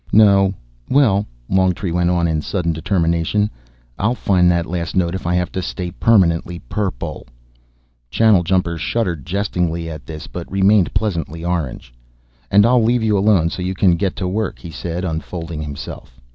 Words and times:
"No. 0.11 0.55
Well," 0.89 1.27
Longtree 1.47 1.91
went 1.91 2.09
on 2.09 2.27
in 2.27 2.41
sudden 2.41 2.73
determination, 2.73 3.51
"I'll 3.99 4.15
find 4.15 4.49
that 4.49 4.65
last 4.65 4.95
note 4.95 5.13
if 5.13 5.27
I 5.27 5.35
have 5.35 5.51
to 5.51 5.61
stay 5.61 5.91
permanently 5.91 6.57
purple." 6.57 7.27
Channeljumper 8.09 8.79
shuddered 8.79 9.27
jestingly 9.27 9.91
at 9.91 10.07
this 10.07 10.25
but 10.25 10.51
remained 10.51 10.95
pleasantly 10.95 11.45
orange. 11.45 11.93
"And 12.49 12.65
I'll 12.65 12.81
leave 12.83 13.03
you 13.03 13.15
alone 13.15 13.51
so 13.51 13.61
you 13.61 13.75
can 13.75 13.95
get 13.95 14.15
to 14.15 14.27
work," 14.27 14.57
he 14.57 14.71
said, 14.71 15.05
unfolding 15.05 15.61
himself. 15.61 16.19